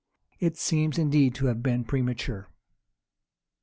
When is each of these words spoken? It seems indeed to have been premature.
It 0.39 0.57
seems 0.57 0.97
indeed 0.97 1.35
to 1.35 1.45
have 1.45 1.61
been 1.61 1.83
premature. 1.83 2.49